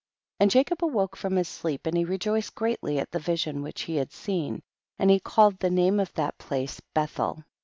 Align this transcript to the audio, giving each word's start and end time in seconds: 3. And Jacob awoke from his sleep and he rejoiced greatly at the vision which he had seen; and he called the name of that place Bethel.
3. 0.39 0.45
And 0.45 0.49
Jacob 0.51 0.83
awoke 0.83 1.15
from 1.15 1.35
his 1.35 1.47
sleep 1.47 1.85
and 1.85 1.95
he 1.95 2.05
rejoiced 2.05 2.55
greatly 2.55 2.97
at 2.97 3.11
the 3.11 3.19
vision 3.19 3.61
which 3.61 3.81
he 3.81 3.97
had 3.97 4.11
seen; 4.11 4.63
and 4.97 5.11
he 5.11 5.19
called 5.19 5.59
the 5.59 5.69
name 5.69 5.99
of 5.99 6.11
that 6.13 6.39
place 6.39 6.81
Bethel. 6.95 7.43